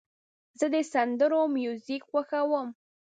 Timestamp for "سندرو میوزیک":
0.91-2.01